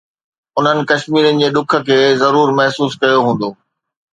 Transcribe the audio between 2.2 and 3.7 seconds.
ضرور محسوس ڪيو هوندو